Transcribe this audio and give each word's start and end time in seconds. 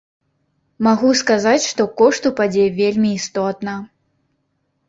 Магу 0.87 1.11
сказаць, 1.19 1.67
што 1.73 1.87
кошт 2.01 2.21
упадзе 2.31 2.65
вельмі 2.81 3.09
істотна. 3.19 3.77